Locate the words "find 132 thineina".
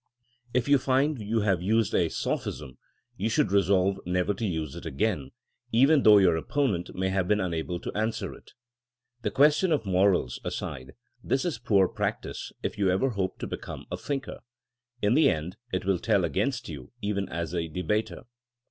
0.79-1.21